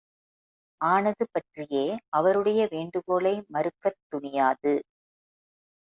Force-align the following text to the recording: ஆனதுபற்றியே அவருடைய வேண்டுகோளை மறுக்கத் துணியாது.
ஆனதுபற்றியே 0.81 1.83
அவருடைய 2.09 2.67
வேண்டுகோளை 2.71 3.35
மறுக்கத் 3.53 4.01
துணியாது. 4.09 4.75